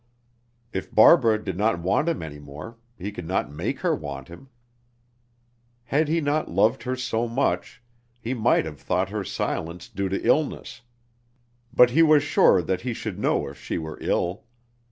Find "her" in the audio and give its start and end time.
3.81-3.93, 6.81-6.95, 9.09-9.23